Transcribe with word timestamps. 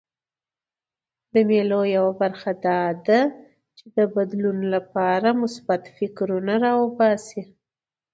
د 1.33 1.35
مېلو 1.49 1.81
یوه 1.95 2.11
موخه 2.21 2.53
دا 2.65 2.79
ده، 3.05 3.19
چي 3.77 3.85
د 3.97 3.99
بدلون 4.15 4.57
له 4.73 4.79
پاره 4.93 5.31
مثبت 5.41 5.81
فکرونه 5.97 6.53
راباسي. 6.65 7.41